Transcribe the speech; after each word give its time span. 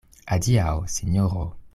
Adiaŭ, 0.35 0.71
sinjoro. 0.95 1.45